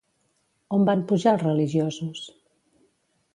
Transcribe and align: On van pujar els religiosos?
On 0.77 0.87
van 0.89 1.03
pujar 1.11 1.33
els 1.35 1.43
religiosos? 1.49 2.25